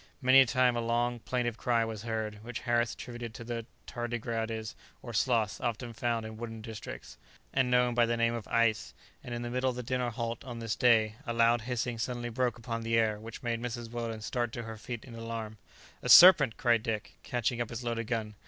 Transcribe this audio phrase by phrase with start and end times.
[0.19, 4.73] Many a time a long, plaintive cry was heard, which Harris attributed to the tardigrades
[5.03, 7.19] or sloths often found in wooded districts,
[7.53, 10.43] and known by the name of "ais;" and in the middle of the dinner halt
[10.43, 13.91] on this day, a loud hissing suddenly broke upon the air which made Mrs.
[13.91, 15.59] Weldon start to her feet in alarm.
[16.01, 18.33] "A serpent!" cried Dick, catching up his loaded gun.